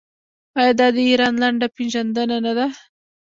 [0.59, 2.67] آیا دا د ایران لنډه پیژندنه نه ده؟